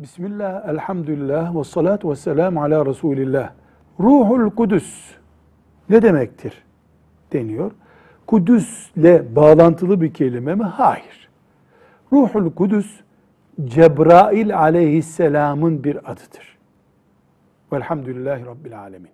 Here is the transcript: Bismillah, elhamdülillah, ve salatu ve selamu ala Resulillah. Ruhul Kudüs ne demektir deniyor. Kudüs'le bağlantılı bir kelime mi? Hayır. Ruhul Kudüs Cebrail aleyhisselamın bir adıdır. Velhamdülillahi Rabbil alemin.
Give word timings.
Bismillah, 0.00 0.68
elhamdülillah, 0.68 1.56
ve 1.56 1.64
salatu 1.64 2.10
ve 2.10 2.16
selamu 2.16 2.62
ala 2.62 2.86
Resulillah. 2.86 3.52
Ruhul 4.00 4.50
Kudüs 4.50 5.14
ne 5.88 6.02
demektir 6.02 6.64
deniyor. 7.32 7.72
Kudüs'le 8.26 9.36
bağlantılı 9.36 10.00
bir 10.00 10.14
kelime 10.14 10.54
mi? 10.54 10.64
Hayır. 10.64 11.28
Ruhul 12.12 12.50
Kudüs 12.54 13.00
Cebrail 13.64 14.58
aleyhisselamın 14.58 15.84
bir 15.84 16.10
adıdır. 16.10 16.58
Velhamdülillahi 17.72 18.46
Rabbil 18.46 18.80
alemin. 18.80 19.10